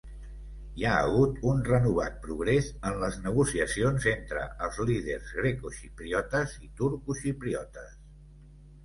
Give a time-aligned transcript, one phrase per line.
[0.79, 7.93] Hi ha hagut un renovat progrés en les negociacions entre els líders grecoxipriotes i turcoxipriotes.